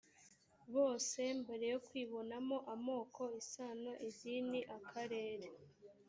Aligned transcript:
bose 0.75 1.19
mbere 1.41 1.65
yo 1.73 1.79
kwibonamo 1.87 2.57
amoko 2.73 3.21
isano 3.41 3.91
idini 4.07 4.59
akarere 4.77 5.47